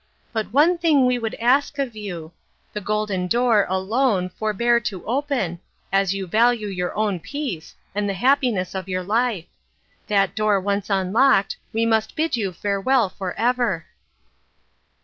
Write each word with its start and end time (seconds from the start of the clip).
But 0.33 0.51
one 0.51 0.79
thing 0.79 1.05
we 1.05 1.19
would 1.19 1.35
ask 1.35 1.77
of 1.77 1.95
you. 1.95 2.31
The 2.73 2.81
Golden 2.81 3.27
Door, 3.27 3.67
alone, 3.69 4.29
forbear 4.29 4.79
to 4.79 5.05
open, 5.05 5.59
as 5.93 6.11
you 6.11 6.25
value 6.25 6.65
your 6.69 6.95
own 6.97 7.19
peace, 7.19 7.75
and 7.93 8.09
the 8.09 8.15
happiness 8.15 8.73
of 8.73 8.89
your 8.89 9.03
life. 9.03 9.45
That 10.07 10.33
door 10.35 10.59
once 10.59 10.89
unlocked, 10.89 11.57
we 11.71 11.85
must 11.85 12.15
bid 12.15 12.35
you 12.35 12.51
farewell 12.51 13.09
for 13.09 13.33
ever." 13.33 13.85